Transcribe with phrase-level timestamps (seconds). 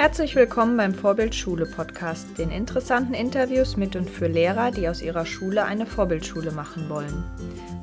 [0.00, 5.26] Herzlich willkommen beim Vorbildschule Podcast, den interessanten Interviews mit und für Lehrer, die aus ihrer
[5.26, 7.22] Schule eine Vorbildschule machen wollen.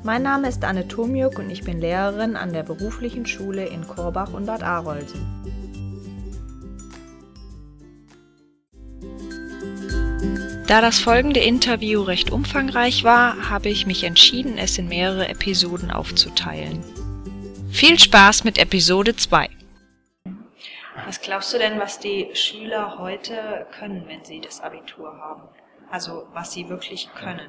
[0.02, 4.32] Mein Name ist Anne Tomjuk und ich bin Lehrerin an der beruflichen Schule in Korbach
[4.32, 5.24] und Bad Arolsen.
[10.66, 15.92] Da das folgende Interview recht umfangreich war, habe ich mich entschieden, es in mehrere Episoden
[15.92, 16.82] aufzuteilen.
[17.70, 19.50] Viel Spaß mit Episode 2.
[21.08, 25.44] Was glaubst du denn, was die Schüler heute können, wenn sie das Abitur haben?
[25.90, 27.48] Also was sie wirklich können?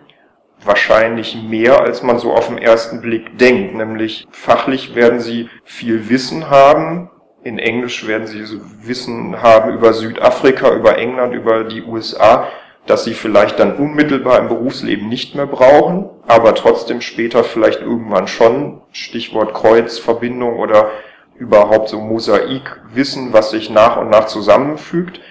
[0.64, 3.76] Wahrscheinlich mehr, als man so auf den ersten Blick denkt.
[3.76, 7.12] Nämlich fachlich werden sie viel Wissen haben.
[7.44, 8.46] In Englisch werden sie
[8.88, 12.48] Wissen haben über Südafrika, über England, über die USA,
[12.86, 18.30] dass sie vielleicht dann unmittelbar im Berufsleben nicht mehr brauchen, aber trotzdem später vielleicht irgendwann
[18.30, 18.82] schon.
[18.94, 20.92] Stichwort Kreuzverbindung oder
[21.40, 25.22] überhaupt so Mosaikwissen, was sich nach und nach zusammenfügt.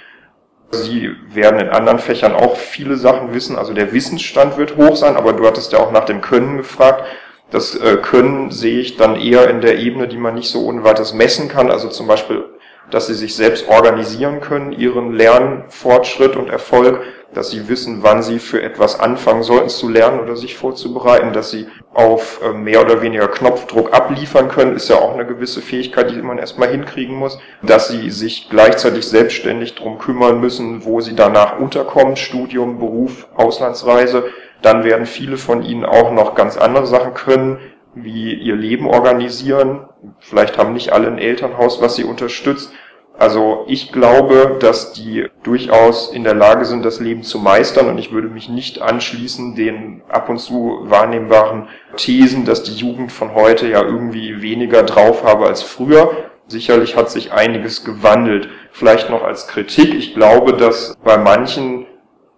[0.70, 5.16] Sie werden in anderen Fächern auch viele Sachen wissen, also der Wissensstand wird hoch sein,
[5.16, 7.04] aber du hattest ja auch nach dem Können gefragt.
[7.50, 10.84] Das äh, Können sehe ich dann eher in der Ebene, die man nicht so ohne
[10.84, 12.44] weiteres messen kann, also zum Beispiel,
[12.90, 17.00] dass sie sich selbst organisieren können, ihren Lernfortschritt und Erfolg
[17.34, 21.50] dass sie wissen, wann sie für etwas anfangen sollten zu lernen oder sich vorzubereiten, dass
[21.50, 26.10] sie auf äh, mehr oder weniger Knopfdruck abliefern können, ist ja auch eine gewisse Fähigkeit,
[26.10, 31.14] die man erstmal hinkriegen muss, dass sie sich gleichzeitig selbstständig drum kümmern müssen, wo sie
[31.14, 34.24] danach unterkommen, Studium, Beruf, Auslandsreise,
[34.62, 37.58] dann werden viele von ihnen auch noch ganz andere Sachen können,
[37.94, 39.88] wie ihr Leben organisieren.
[40.20, 42.72] Vielleicht haben nicht alle ein Elternhaus, was sie unterstützt
[43.18, 47.98] also ich glaube, dass die durchaus in der Lage sind, das Leben zu meistern und
[47.98, 53.34] ich würde mich nicht anschließen den ab und zu wahrnehmbaren Thesen, dass die Jugend von
[53.34, 56.12] heute ja irgendwie weniger drauf habe als früher.
[56.46, 58.48] Sicherlich hat sich einiges gewandelt.
[58.70, 59.94] Vielleicht noch als Kritik.
[59.94, 61.86] Ich glaube, dass bei manchen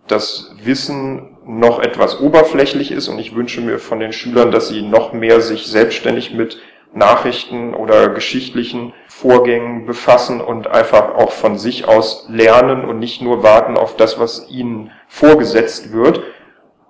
[0.06, 4.80] das Wissen noch etwas oberflächlich ist und ich wünsche mir von den Schülern, dass sie
[4.80, 6.58] noch mehr sich selbstständig mit
[6.92, 13.42] Nachrichten oder geschichtlichen Vorgängen befassen und einfach auch von sich aus lernen und nicht nur
[13.42, 16.22] warten auf das, was ihnen vorgesetzt wird.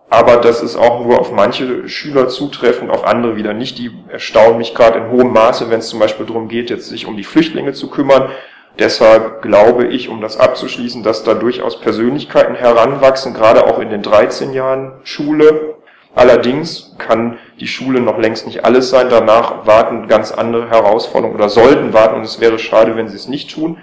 [0.08, 3.78] Aber das ist auch nur auf manche Schüler zutreffend, auf andere wieder nicht.
[3.78, 7.06] Die erstaunen mich gerade in hohem Maße, wenn es zum Beispiel darum geht, jetzt sich
[7.06, 8.30] um die Flüchtlinge zu kümmern.
[8.78, 14.02] Deshalb glaube ich, um das abzuschließen, dass da durchaus Persönlichkeiten heranwachsen, gerade auch in den
[14.02, 15.76] 13 Jahren Schule,
[16.14, 19.08] Allerdings kann die Schule noch längst nicht alles sein.
[19.10, 23.28] Danach warten ganz andere Herausforderungen oder sollten warten und es wäre schade, wenn sie es
[23.28, 23.78] nicht tun.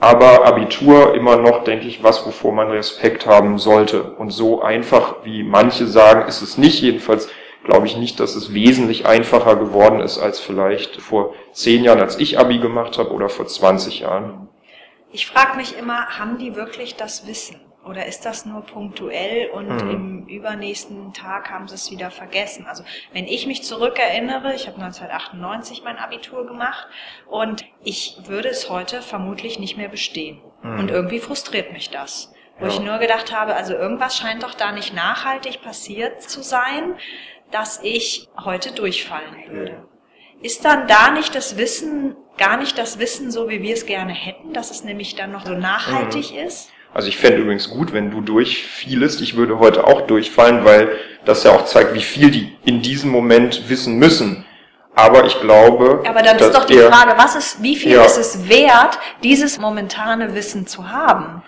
[0.00, 4.02] Aber Abitur immer noch, denke ich, was, wovor man Respekt haben sollte.
[4.02, 6.80] Und so einfach, wie manche sagen, ist es nicht.
[6.80, 7.28] Jedenfalls
[7.64, 12.18] glaube ich nicht, dass es wesentlich einfacher geworden ist als vielleicht vor zehn Jahren, als
[12.18, 14.48] ich Abi gemacht habe oder vor 20 Jahren.
[15.12, 17.60] Ich frage mich immer, haben die wirklich das Wissen?
[17.84, 19.90] Oder ist das nur punktuell und mhm.
[19.90, 22.66] im übernächsten Tag haben sie es wieder vergessen?
[22.66, 26.88] Also wenn ich mich zurückerinnere, ich habe 1998 mein Abitur gemacht
[27.26, 30.40] und ich würde es heute vermutlich nicht mehr bestehen.
[30.62, 30.78] Mhm.
[30.78, 32.32] Und irgendwie frustriert mich das.
[32.58, 32.72] Wo ja.
[32.72, 36.96] ich nur gedacht habe, also irgendwas scheint doch da nicht nachhaltig passiert zu sein,
[37.50, 39.88] dass ich heute durchfallen würde.
[40.42, 44.12] Ist dann da nicht das Wissen, gar nicht das Wissen so, wie wir es gerne
[44.12, 46.46] hätten, dass es nämlich dann noch so nachhaltig mhm.
[46.46, 46.70] ist?
[46.92, 49.20] Also ich fände übrigens gut, wenn du durchfielest.
[49.20, 50.90] Ich würde heute auch durchfallen, weil
[51.24, 54.44] das ja auch zeigt, wie viel die in diesem Moment wissen müssen.
[54.94, 56.02] Aber ich glaube.
[56.06, 59.58] Aber dann ist doch die Frage, was ist, wie viel ja, ist es wert, dieses
[59.58, 61.42] momentane Wissen zu haben?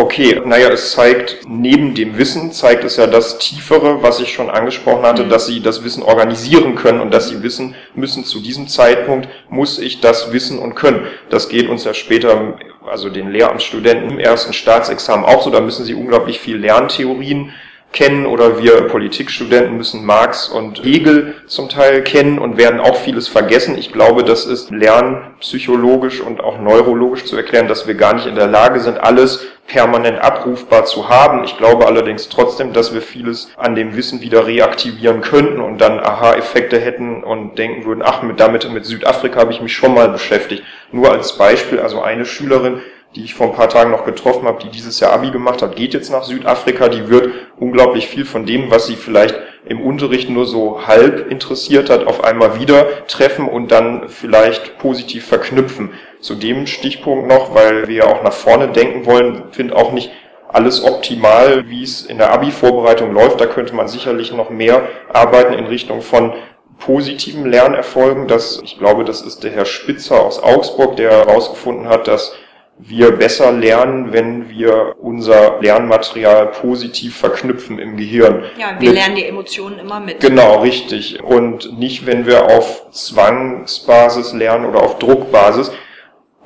[0.00, 4.48] Okay, naja, es zeigt, neben dem Wissen zeigt es ja das Tiefere, was ich schon
[4.48, 5.28] angesprochen hatte, mhm.
[5.28, 9.80] dass sie das Wissen organisieren können und dass sie wissen müssen, zu diesem Zeitpunkt muss
[9.80, 11.08] ich das wissen und können.
[11.30, 12.56] Das geht uns ja später,
[12.88, 17.52] also den Lehramtsstudenten im ersten Staatsexamen auch so, da müssen sie unglaublich viel Lerntheorien
[17.92, 23.28] kennen oder wir Politikstudenten müssen Marx und Hegel zum Teil kennen und werden auch vieles
[23.28, 23.78] vergessen.
[23.78, 28.34] Ich glaube, das ist lernpsychologisch und auch neurologisch zu erklären, dass wir gar nicht in
[28.34, 31.44] der Lage sind, alles permanent abrufbar zu haben.
[31.44, 35.98] Ich glaube allerdings trotzdem, dass wir vieles an dem Wissen wieder reaktivieren könnten und dann
[36.00, 40.08] Aha-Effekte hätten und denken würden, ach, mit damit mit Südafrika habe ich mich schon mal
[40.08, 40.62] beschäftigt.
[40.90, 42.80] Nur als Beispiel, also eine Schülerin,
[43.14, 45.76] die ich vor ein paar Tagen noch getroffen habe, die dieses Jahr Abi gemacht hat,
[45.76, 46.88] geht jetzt nach Südafrika.
[46.88, 49.34] Die wird unglaublich viel von dem, was sie vielleicht
[49.66, 55.26] im Unterricht nur so halb interessiert hat, auf einmal wieder treffen und dann vielleicht positiv
[55.26, 55.90] verknüpfen.
[56.20, 60.10] Zu dem Stichpunkt noch, weil wir ja auch nach vorne denken wollen, finde auch nicht
[60.48, 63.40] alles optimal, wie es in der Abi-Vorbereitung läuft.
[63.40, 64.82] Da könnte man sicherlich noch mehr
[65.12, 66.32] arbeiten in Richtung von
[66.78, 68.28] positiven Lernerfolgen.
[68.28, 72.34] Das, ich glaube, das ist der Herr Spitzer aus Augsburg, der herausgefunden hat, dass
[72.78, 78.44] wir besser lernen, wenn wir unser Lernmaterial positiv verknüpfen im Gehirn.
[78.56, 80.20] Ja, wir mit, lernen die Emotionen immer mit.
[80.20, 81.22] Genau, richtig.
[81.22, 85.72] Und nicht, wenn wir auf Zwangsbasis lernen oder auf Druckbasis.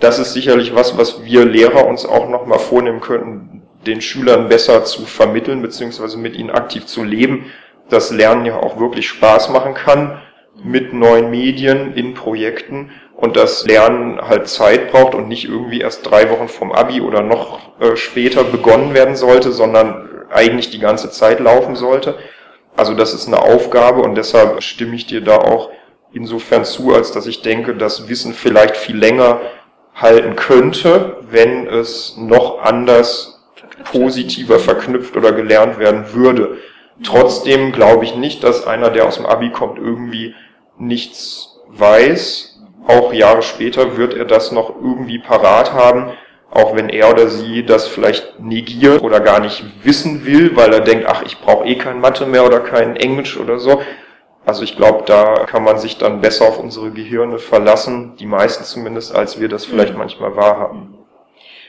[0.00, 4.84] Das ist sicherlich was, was wir Lehrer uns auch nochmal vornehmen könnten, den Schülern besser
[4.84, 7.52] zu vermitteln, beziehungsweise mit ihnen aktiv zu leben,
[7.88, 10.18] dass Lernen ja auch wirklich Spaß machen kann
[10.62, 16.08] mit neuen Medien in Projekten und das Lernen halt Zeit braucht und nicht irgendwie erst
[16.08, 21.10] drei Wochen vom Abi oder noch äh, später begonnen werden sollte, sondern eigentlich die ganze
[21.10, 22.16] Zeit laufen sollte.
[22.76, 25.70] Also das ist eine Aufgabe und deshalb stimme ich dir da auch
[26.12, 29.40] insofern zu, als dass ich denke, dass Wissen vielleicht viel länger
[29.94, 33.40] halten könnte, wenn es noch anders
[33.84, 36.58] positiver verknüpft oder gelernt werden würde.
[37.04, 40.34] Trotzdem glaube ich nicht, dass einer, der aus dem Abi kommt, irgendwie
[40.78, 46.12] nichts weiß, auch Jahre später wird er das noch irgendwie parat haben,
[46.50, 50.80] auch wenn er oder sie das vielleicht negiert oder gar nicht wissen will, weil er
[50.80, 53.80] denkt, ach, ich brauche eh kein Mathe mehr oder kein Englisch oder so.
[54.44, 58.64] Also ich glaube, da kann man sich dann besser auf unsere Gehirne verlassen, die meisten
[58.64, 60.00] zumindest, als wir das vielleicht mhm.
[60.00, 60.98] manchmal wahrhaben.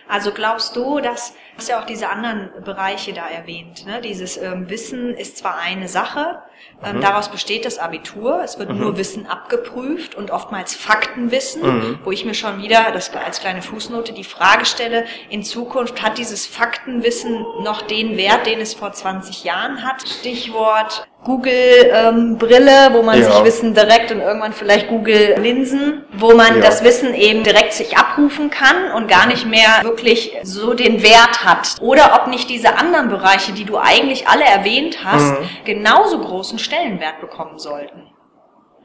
[0.08, 3.86] Also glaubst du, dass hast ja auch diese anderen Bereiche da erwähnt.
[3.86, 4.02] Ne?
[4.02, 6.40] Dieses ähm, Wissen ist zwar eine Sache,
[6.84, 7.02] ähm, mhm.
[7.02, 8.80] daraus besteht das Abitur, es wird mhm.
[8.80, 12.00] nur Wissen abgeprüft und oftmals Faktenwissen, mhm.
[12.04, 16.18] wo ich mir schon wieder, das als kleine Fußnote, die Frage stelle, in Zukunft hat
[16.18, 20.02] dieses Faktenwissen noch den Wert, den es vor 20 Jahren hat?
[20.08, 23.32] Stichwort Google-Brille, ähm, wo man ja.
[23.32, 26.62] sich Wissen direkt und irgendwann vielleicht Google-Linsen, wo man ja.
[26.62, 31.44] das Wissen eben direkt sich abrufen kann und gar nicht mehr wirklich so den Wert
[31.44, 31.76] hat.
[31.82, 35.50] Oder ob nicht diese anderen Bereiche, die du eigentlich alle erwähnt hast, mhm.
[35.66, 38.13] genauso großen Stellenwert bekommen sollten.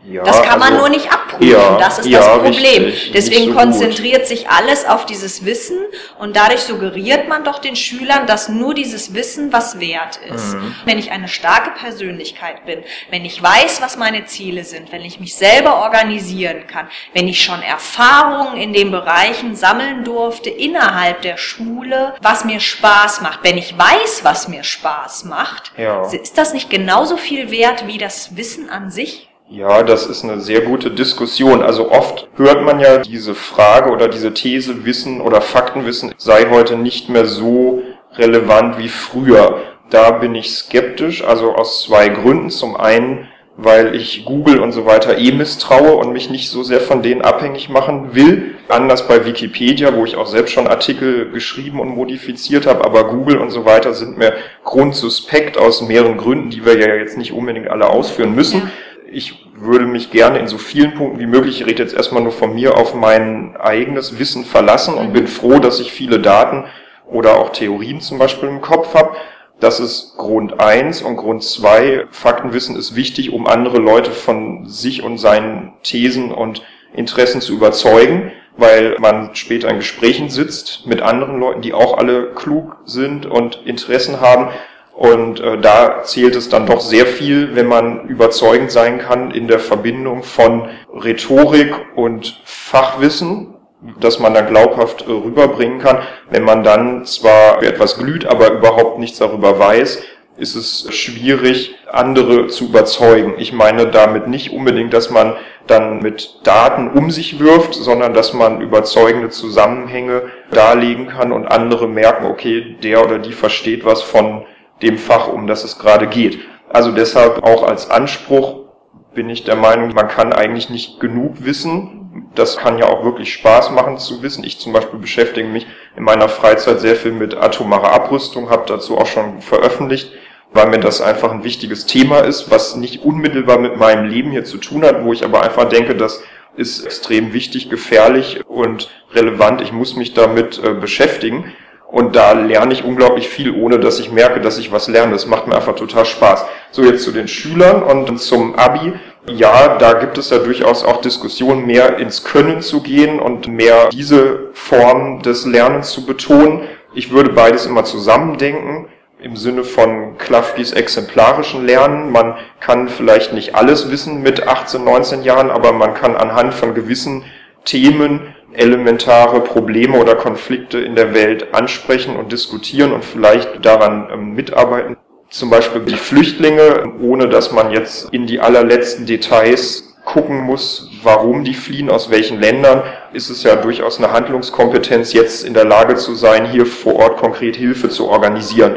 [0.04, 2.84] Ja, das kann man also, nur nicht abprüfen, ja, das ist ja, das Problem.
[2.84, 4.28] Richtig, Deswegen so konzentriert gut.
[4.28, 5.76] sich alles auf dieses Wissen
[6.18, 10.54] und dadurch suggeriert man doch den Schülern, dass nur dieses Wissen was wert ist.
[10.54, 10.74] Mhm.
[10.84, 15.20] Wenn ich eine starke Persönlichkeit bin, wenn ich weiß, was meine Ziele sind, wenn ich
[15.20, 21.36] mich selber organisieren kann, wenn ich schon Erfahrungen in den Bereichen sammeln durfte innerhalb der
[21.36, 25.72] Schule, was mir Spaß macht, wenn ich weiß, was mir Spaß macht,
[26.12, 29.27] ist das nicht genauso viel wert wie das Wissen an sich?
[29.50, 31.62] Ja, das ist eine sehr gute Diskussion.
[31.62, 36.76] Also oft hört man ja diese Frage oder diese These, Wissen oder Faktenwissen sei heute
[36.76, 37.82] nicht mehr so
[38.16, 39.62] relevant wie früher.
[39.88, 42.50] Da bin ich skeptisch, also aus zwei Gründen.
[42.50, 46.80] Zum einen, weil ich Google und so weiter eh misstraue und mich nicht so sehr
[46.80, 48.56] von denen abhängig machen will.
[48.68, 53.38] Anders bei Wikipedia, wo ich auch selbst schon Artikel geschrieben und modifiziert habe, aber Google
[53.38, 54.34] und so weiter sind mir
[54.64, 58.70] grundsuspekt aus mehreren Gründen, die wir ja jetzt nicht unbedingt alle ausführen müssen
[59.10, 62.32] ich würde mich gerne in so vielen Punkten wie möglich, ich rede jetzt erstmal nur
[62.32, 66.64] von mir, auf mein eigenes Wissen verlassen und bin froh, dass ich viele Daten
[67.06, 69.16] oder auch Theorien zum Beispiel im Kopf habe.
[69.60, 72.06] Das ist Grund eins und Grund zwei.
[72.10, 76.62] Faktenwissen ist wichtig, um andere Leute von sich und seinen Thesen und
[76.94, 82.34] Interessen zu überzeugen, weil man später in Gesprächen sitzt mit anderen Leuten, die auch alle
[82.34, 84.50] klug sind und Interessen haben
[84.98, 89.46] und äh, da zählt es dann doch sehr viel, wenn man überzeugend sein kann in
[89.46, 93.54] der Verbindung von Rhetorik und Fachwissen,
[94.00, 95.98] dass man dann glaubhaft äh, rüberbringen kann.
[96.30, 100.02] Wenn man dann zwar etwas glüht, aber überhaupt nichts darüber weiß,
[100.36, 103.34] ist es schwierig, andere zu überzeugen.
[103.38, 105.36] Ich meine damit nicht unbedingt, dass man
[105.68, 111.86] dann mit Daten um sich wirft, sondern dass man überzeugende Zusammenhänge darlegen kann und andere
[111.86, 114.44] merken, okay, der oder die versteht was von
[114.82, 116.40] dem Fach, um das es gerade geht.
[116.68, 118.68] Also deshalb auch als Anspruch
[119.14, 122.28] bin ich der Meinung, man kann eigentlich nicht genug wissen.
[122.34, 124.44] Das kann ja auch wirklich Spaß machen zu wissen.
[124.44, 125.66] Ich zum Beispiel beschäftige mich
[125.96, 130.12] in meiner Freizeit sehr viel mit atomarer Abrüstung, habe dazu auch schon veröffentlicht,
[130.52, 134.44] weil mir das einfach ein wichtiges Thema ist, was nicht unmittelbar mit meinem Leben hier
[134.44, 136.22] zu tun hat, wo ich aber einfach denke, das
[136.56, 139.60] ist extrem wichtig, gefährlich und relevant.
[139.60, 141.52] Ich muss mich damit äh, beschäftigen.
[141.90, 145.12] Und da lerne ich unglaublich viel, ohne dass ich merke, dass ich was lerne.
[145.12, 146.44] Das macht mir einfach total Spaß.
[146.70, 148.92] So jetzt zu den Schülern und zum Abi.
[149.26, 153.88] Ja, da gibt es ja durchaus auch Diskussionen, mehr ins Können zu gehen und mehr
[153.90, 156.60] diese Form des Lernens zu betonen.
[156.94, 158.88] Ich würde beides immer zusammendenken
[159.20, 162.12] im Sinne von Klafkis exemplarischen Lernen.
[162.12, 166.74] Man kann vielleicht nicht alles wissen mit 18, 19 Jahren, aber man kann anhand von
[166.74, 167.24] gewissen
[167.64, 174.34] Themen elementare Probleme oder Konflikte in der Welt ansprechen und diskutieren und vielleicht daran ähm,
[174.34, 174.96] mitarbeiten.
[175.30, 181.44] Zum Beispiel die Flüchtlinge, ohne dass man jetzt in die allerletzten Details gucken muss, warum
[181.44, 185.96] die fliehen, aus welchen Ländern, ist es ja durchaus eine Handlungskompetenz, jetzt in der Lage
[185.96, 188.76] zu sein, hier vor Ort konkret Hilfe zu organisieren.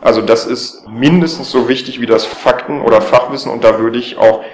[0.00, 4.18] Also das ist mindestens so wichtig wie das Fakten- oder Fachwissen und da würde ich
[4.18, 4.44] auch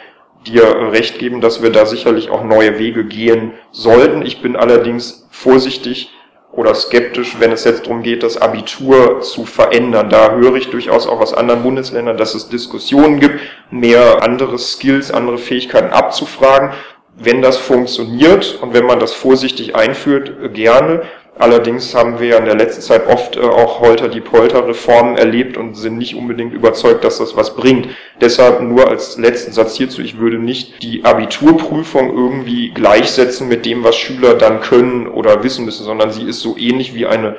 [0.47, 4.23] dir recht geben, dass wir da sicherlich auch neue Wege gehen sollten.
[4.23, 6.11] Ich bin allerdings vorsichtig
[6.53, 10.11] oder skeptisch, wenn es jetzt darum geht, das Abitur zu verändern.
[10.11, 15.11] Da höre ich durchaus auch aus anderen Bundesländern, dass es Diskussionen gibt, mehr andere Skills,
[15.11, 16.71] andere Fähigkeiten abzufragen.
[17.17, 21.03] Wenn das funktioniert und wenn man das vorsichtig einführt, gerne.
[21.41, 25.57] Allerdings haben wir ja in der letzten Zeit oft äh, auch Holter die Polter-Reformen erlebt
[25.57, 27.89] und sind nicht unbedingt überzeugt, dass das was bringt.
[28.21, 33.83] Deshalb nur als letzten Satz hierzu, ich würde nicht die Abiturprüfung irgendwie gleichsetzen mit dem,
[33.85, 37.37] was Schüler dann können oder wissen müssen, sondern sie ist so ähnlich wie eine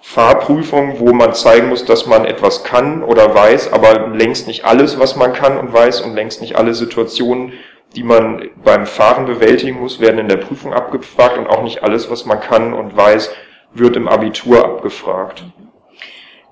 [0.00, 5.00] Fahrprüfung, wo man zeigen muss, dass man etwas kann oder weiß, aber längst nicht alles,
[5.00, 7.52] was man kann und weiß und längst nicht alle Situationen,
[7.96, 12.10] die man beim Fahren bewältigen muss, werden in der Prüfung abgefragt und auch nicht alles,
[12.10, 13.30] was man kann und weiß,
[13.72, 15.44] wird im Abitur abgefragt.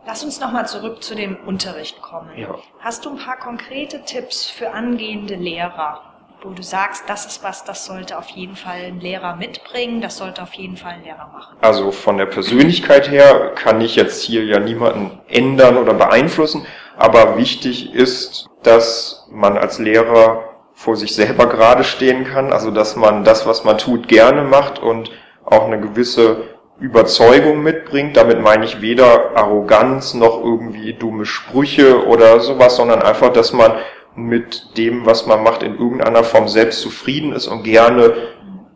[0.07, 2.31] Lass uns nochmal zurück zu dem Unterricht kommen.
[2.37, 2.55] Ja.
[2.81, 6.01] Hast du ein paar konkrete Tipps für angehende Lehrer,
[6.43, 10.17] wo du sagst, das ist was, das sollte auf jeden Fall ein Lehrer mitbringen, das
[10.17, 11.57] sollte auf jeden Fall ein Lehrer machen?
[11.61, 16.65] Also von der Persönlichkeit her kann ich jetzt hier ja niemanden ändern oder beeinflussen,
[16.97, 20.48] aber wichtig ist, dass man als Lehrer
[20.79, 24.79] vor sich selber gerade stehen kann, also dass man das, was man tut, gerne macht
[24.79, 25.11] und
[25.45, 26.45] auch eine gewisse
[26.79, 28.17] Überzeugung mitbringt.
[28.17, 33.73] Damit meine ich weder Arroganz noch irgendwie dumme Sprüche oder sowas, sondern einfach, dass man
[34.15, 38.15] mit dem, was man macht, in irgendeiner Form selbst zufrieden ist und gerne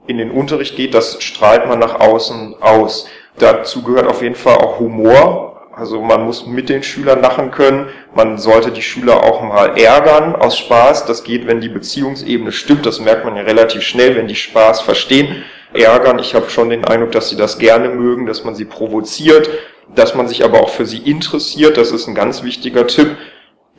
[0.09, 0.95] in den Unterricht geht.
[0.95, 3.07] Das strahlt man nach außen aus.
[3.39, 7.89] Dazu gehört auf jeden Fall auch Humor, also man muss mit den Schülern lachen können.
[8.15, 11.07] Man sollte die Schüler auch mal ärgern aus Spaß.
[11.07, 12.85] Das geht, wenn die Beziehungsebene stimmt.
[12.85, 15.45] Das merkt man ja relativ schnell, wenn die Spaß verstehen.
[15.73, 19.49] Ärgern, ich habe schon den Eindruck, dass sie das gerne mögen, dass man sie provoziert,
[19.95, 21.79] dass man sich aber auch für sie interessiert.
[21.79, 23.17] Das ist ein ganz wichtiger Tipp,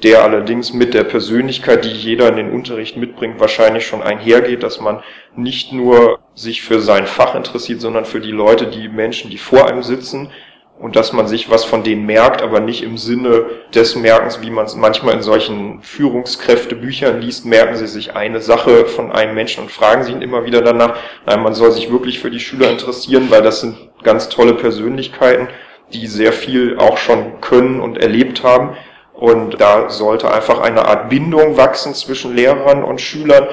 [0.01, 4.81] der allerdings mit der Persönlichkeit, die jeder in den Unterricht mitbringt, wahrscheinlich schon einhergeht, dass
[4.81, 5.03] man
[5.35, 9.67] nicht nur sich für sein Fach interessiert, sondern für die Leute, die Menschen, die vor
[9.67, 10.31] einem sitzen,
[10.79, 14.49] und dass man sich was von denen merkt, aber nicht im Sinne des Merkens, wie
[14.49, 19.63] man es manchmal in solchen Führungskräftebüchern liest, merken sie sich eine Sache von einem Menschen
[19.63, 20.97] und fragen sie ihn immer wieder danach.
[21.25, 25.47] Nein, man soll sich wirklich für die Schüler interessieren, weil das sind ganz tolle Persönlichkeiten,
[25.93, 28.75] die sehr viel auch schon können und erlebt haben.
[29.13, 33.47] Und da sollte einfach eine Art Bindung wachsen zwischen Lehrern und Schülern.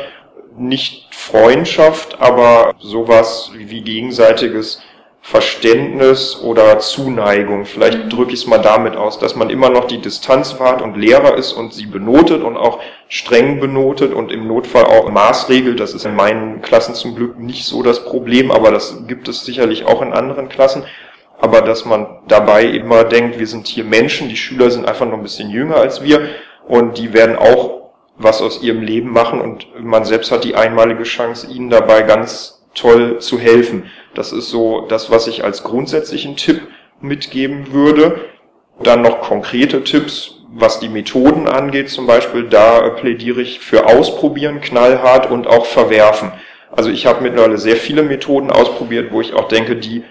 [0.57, 4.83] Nicht Freundschaft, aber sowas wie gegenseitiges
[5.23, 7.67] Verständnis oder Zuneigung.
[7.67, 8.11] Vielleicht mhm.
[8.11, 11.37] drücke ich es mal damit aus, dass man immer noch die Distanz wahrt und Lehrer
[11.37, 15.79] ist und sie benotet und auch streng benotet und im Notfall auch maßregelt.
[15.79, 19.45] Das ist in meinen Klassen zum Glück nicht so das Problem, aber das gibt es
[19.45, 20.85] sicherlich auch in anderen Klassen.
[21.39, 25.15] Aber dass man dabei immer denkt, wir sind hier Menschen, die Schüler sind einfach noch
[25.15, 26.29] ein bisschen jünger als wir
[26.67, 27.81] und die werden auch
[28.17, 32.63] was aus ihrem Leben machen und man selbst hat die einmalige Chance, ihnen dabei ganz
[32.75, 33.91] toll zu helfen.
[34.15, 36.63] Das ist so das, was ich als grundsätzlichen Tipp
[37.01, 38.21] mitgeben würde.
[38.83, 42.45] Dann noch konkrete Tipps, was die Methoden angeht zum Beispiel.
[42.49, 46.33] Da plädiere ich für Ausprobieren, knallhart und auch verwerfen.
[46.73, 50.05] Also ich habe mittlerweile sehr viele Methoden ausprobiert, wo ich auch denke, die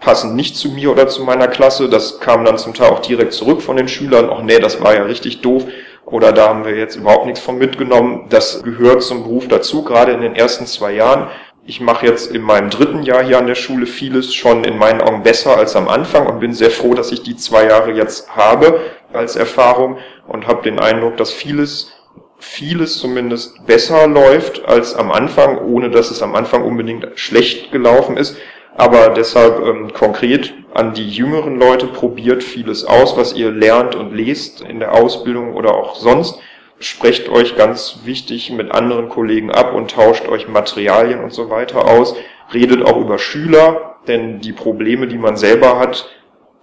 [0.00, 1.88] passen nicht zu mir oder zu meiner Klasse.
[1.88, 4.30] Das kam dann zum Teil auch direkt zurück von den Schülern.
[4.30, 5.66] Ach nee, das war ja richtig doof.
[6.04, 8.26] Oder da haben wir jetzt überhaupt nichts von mitgenommen.
[8.28, 11.28] Das gehört zum Beruf dazu, gerade in den ersten zwei Jahren
[11.66, 15.00] ich mache jetzt in meinem dritten Jahr hier an der Schule vieles schon in meinen
[15.00, 18.36] Augen besser als am Anfang und bin sehr froh, dass ich die zwei Jahre jetzt
[18.36, 18.80] habe
[19.12, 21.90] als Erfahrung und habe den Eindruck, dass vieles,
[22.38, 28.16] vieles zumindest besser läuft als am Anfang, ohne dass es am Anfang unbedingt schlecht gelaufen
[28.16, 28.36] ist.
[28.76, 34.14] Aber deshalb ähm, konkret an die jüngeren Leute probiert vieles aus, was ihr lernt und
[34.14, 36.38] lest in der Ausbildung oder auch sonst
[36.78, 41.86] sprecht euch ganz wichtig mit anderen Kollegen ab und tauscht euch Materialien und so weiter
[41.86, 42.16] aus.
[42.52, 46.08] Redet auch über Schüler, denn die Probleme, die man selber hat,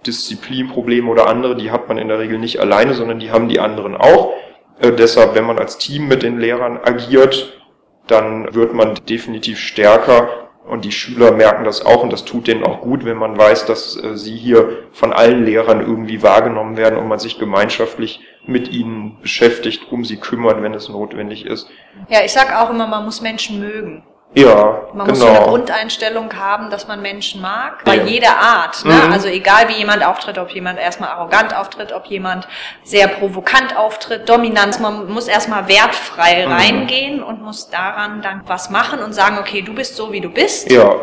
[0.06, 3.60] Disziplinprobleme oder andere, die hat man in der Regel nicht alleine, sondern die haben die
[3.60, 4.34] anderen auch.
[4.78, 7.60] Äh, deshalb, wenn man als Team mit den Lehrern agiert,
[8.06, 12.64] dann wird man definitiv stärker und die Schüler merken das auch und das tut denen
[12.64, 16.98] auch gut, wenn man weiß, dass äh, sie hier von allen Lehrern irgendwie wahrgenommen werden
[16.98, 21.68] und man sich gemeinschaftlich mit ihnen beschäftigt, um sie kümmert, wenn es notwendig ist.
[22.08, 24.04] Ja, ich sag auch immer, man muss Menschen mögen.
[24.36, 25.10] Ja, Man genau.
[25.10, 28.02] muss so eine Grundeinstellung haben, dass man Menschen mag, bei Ja.
[28.02, 28.84] jeder Art.
[28.84, 28.92] Ne?
[28.92, 29.12] Mhm.
[29.12, 32.48] Also egal wie jemand auftritt, ob jemand erstmal arrogant auftritt, ob jemand
[32.82, 34.80] sehr provokant auftritt, Dominanz.
[34.80, 36.52] Man muss erstmal wertfrei Mhm.
[36.52, 40.28] reingehen und muss daran dann was machen und sagen, okay, du bist so, wie du
[40.30, 40.70] bist.
[40.70, 40.96] ja,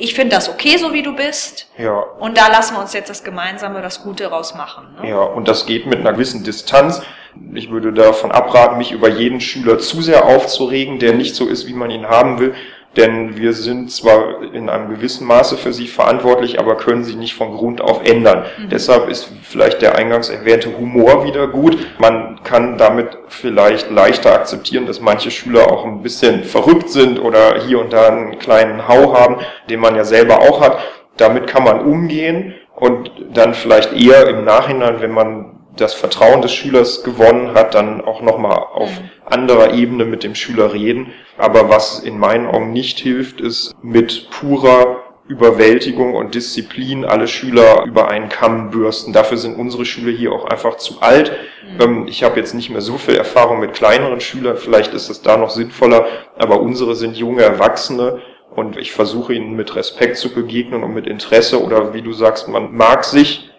[0.00, 1.68] Ich finde das okay, so wie du bist.
[1.76, 1.98] ja.
[2.18, 4.96] Und da lassen wir uns jetzt das Gemeinsame, das Gute rausmachen.
[5.00, 5.10] Ne?
[5.10, 7.02] Ja, und das geht mit einer gewissen Distanz.
[7.52, 11.66] Ich würde davon abraten, mich über jeden Schüler zu sehr aufzuregen, der nicht so ist,
[11.66, 12.54] wie man ihn haben will.
[12.96, 17.34] Denn wir sind zwar in einem gewissen Maße für sie verantwortlich, aber können sie nicht
[17.34, 18.44] von Grund auf ändern.
[18.70, 21.78] Deshalb ist vielleicht der eingangs erwähnte Humor wieder gut.
[21.98, 27.60] Man kann damit vielleicht leichter akzeptieren, dass manche Schüler auch ein bisschen verrückt sind oder
[27.64, 29.36] hier und da einen kleinen Hau haben,
[29.68, 30.78] den man ja selber auch hat.
[31.16, 36.52] Damit kann man umgehen und dann vielleicht eher im Nachhinein, wenn man das Vertrauen des
[36.52, 38.90] Schülers gewonnen hat, dann auch nochmal auf
[39.24, 41.12] anderer Ebene mit dem Schüler reden.
[41.38, 47.84] Aber was in meinen Augen nicht hilft, ist mit purer Überwältigung und Disziplin alle Schüler
[47.86, 49.12] über einen Kamm bürsten.
[49.12, 51.30] Dafür sind unsere Schüler hier auch einfach zu alt.
[51.78, 55.22] Ähm, Ich habe jetzt nicht mehr so viel Erfahrung mit kleineren Schülern, vielleicht ist es
[55.22, 56.04] da noch sinnvoller,
[56.36, 58.18] aber unsere sind junge Erwachsene
[58.56, 62.48] und ich versuche ihnen mit Respekt zu begegnen und mit Interesse oder wie du sagst,
[62.48, 63.49] man mag sich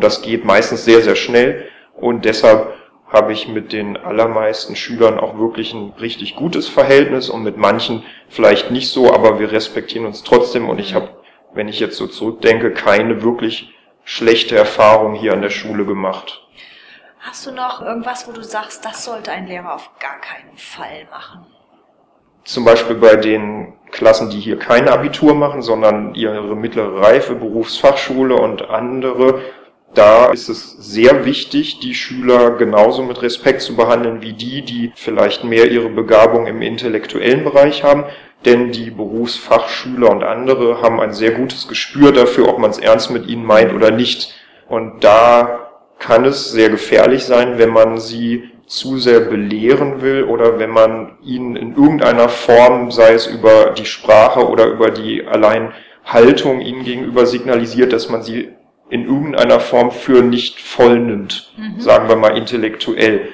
[0.00, 1.68] und das geht meistens sehr, sehr schnell.
[1.94, 2.72] Und deshalb
[3.06, 8.02] habe ich mit den allermeisten Schülern auch wirklich ein richtig gutes Verhältnis und mit manchen
[8.30, 10.70] vielleicht nicht so, aber wir respektieren uns trotzdem.
[10.70, 11.10] Und ich habe,
[11.52, 16.46] wenn ich jetzt so zurückdenke, keine wirklich schlechte Erfahrung hier an der Schule gemacht.
[17.18, 21.06] Hast du noch irgendwas, wo du sagst, das sollte ein Lehrer auf gar keinen Fall
[21.10, 21.44] machen?
[22.44, 28.34] Zum Beispiel bei den Klassen, die hier kein Abitur machen, sondern ihre mittlere Reife, Berufsfachschule
[28.34, 29.42] und andere,
[29.94, 34.92] da ist es sehr wichtig, die Schüler genauso mit Respekt zu behandeln wie die, die
[34.94, 38.04] vielleicht mehr ihre Begabung im intellektuellen Bereich haben.
[38.44, 43.10] Denn die Berufsfachschüler und andere haben ein sehr gutes Gespür dafür, ob man es ernst
[43.10, 44.34] mit ihnen meint oder nicht.
[44.68, 45.68] Und da
[45.98, 51.18] kann es sehr gefährlich sein, wenn man sie zu sehr belehren will oder wenn man
[51.24, 55.72] ihnen in irgendeiner Form, sei es über die Sprache oder über die allein
[56.04, 58.50] Haltung ihnen gegenüber signalisiert, dass man sie
[58.90, 63.28] in irgendeiner Form für nicht voll nimmt, sagen wir mal intellektuell.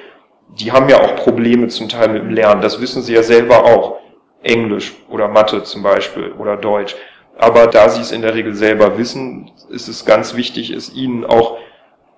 [0.59, 3.63] Die haben ja auch Probleme zum Teil mit dem Lernen, das wissen sie ja selber
[3.65, 3.97] auch.
[4.43, 6.95] Englisch oder Mathe zum Beispiel oder Deutsch.
[7.37, 11.25] Aber da sie es in der Regel selber wissen, ist es ganz wichtig, es ihnen
[11.25, 11.57] auch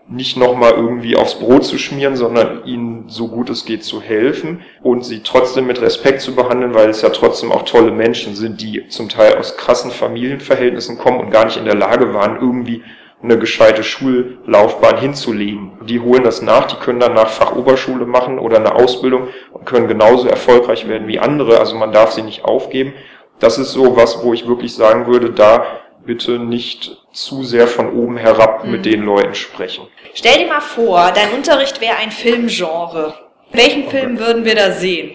[0.08, 4.62] nicht nochmal irgendwie aufs Brot zu schmieren, sondern ihnen so gut es geht zu helfen
[4.82, 8.60] und sie trotzdem mit Respekt zu behandeln, weil es ja trotzdem auch tolle Menschen sind,
[8.60, 12.84] die zum Teil aus krassen Familienverhältnissen kommen und gar nicht in der Lage waren, irgendwie
[13.22, 15.72] eine gescheite Schullaufbahn hinzulegen.
[15.82, 19.88] Die holen das nach, die können dann nach Fachoberschule machen oder eine Ausbildung und können
[19.88, 21.60] genauso erfolgreich werden wie andere.
[21.60, 22.94] Also man darf sie nicht aufgeben.
[23.40, 25.66] Das ist so was, wo ich wirklich sagen würde, da
[26.06, 29.88] bitte nicht zu sehr von oben herab mit den Leuten sprechen.
[30.14, 33.14] Stell dir mal vor, dein Unterricht wäre ein Filmgenre.
[33.52, 35.12] Welchen Film würden wir da sehen?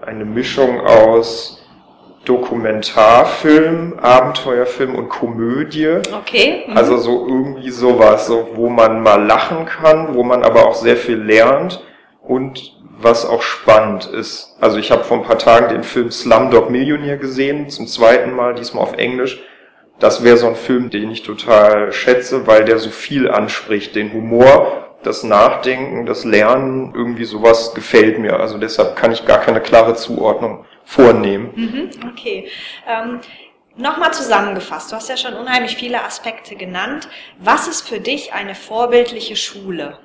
[0.00, 1.65] Eine Mischung aus
[2.26, 5.98] Dokumentarfilm, Abenteuerfilm und Komödie.
[6.12, 6.64] Okay.
[6.66, 6.76] mhm.
[6.76, 10.96] Also so irgendwie sowas, so, wo man mal lachen kann, wo man aber auch sehr
[10.96, 11.82] viel lernt
[12.20, 14.56] und was auch spannend ist.
[14.60, 18.54] Also ich habe vor ein paar Tagen den Film Slumdog Millionär gesehen, zum zweiten Mal,
[18.54, 19.42] diesmal auf Englisch.
[19.98, 23.94] Das wäre so ein Film, den ich total schätze, weil der so viel anspricht.
[23.94, 28.40] Den Humor, das Nachdenken, das Lernen, irgendwie sowas gefällt mir.
[28.40, 31.52] Also deshalb kann ich gar keine klare Zuordnung vornehmen.
[31.54, 32.48] Mhm, okay.
[32.88, 33.20] Ähm,
[33.78, 37.10] Nochmal zusammengefasst, du hast ja schon unheimlich viele Aspekte genannt.
[37.38, 39.98] Was ist für dich eine vorbildliche Schule?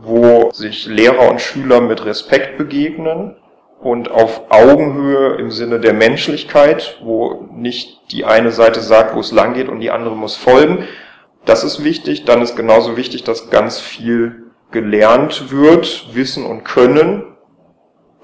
[0.00, 3.36] wo sich Lehrer und Schüler mit Respekt begegnen
[3.80, 9.32] und auf Augenhöhe im Sinne der Menschlichkeit, wo nicht die eine Seite sagt, wo es
[9.32, 10.84] lang geht und die andere muss folgen.
[11.44, 12.24] Das ist wichtig.
[12.24, 17.35] Dann ist genauso wichtig, dass ganz viel gelernt wird, Wissen und Können,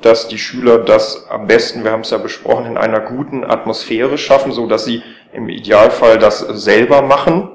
[0.02, 4.18] dass die Schüler das am besten, wir haben es ja besprochen, in einer guten Atmosphäre
[4.18, 7.48] schaffen, so dass sie im Idealfall das selber machen.